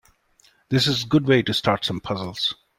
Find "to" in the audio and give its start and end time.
1.43-1.53